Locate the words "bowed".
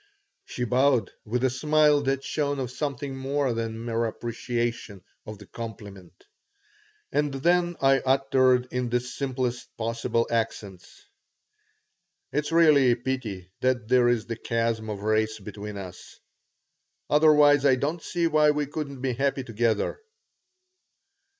0.63-1.11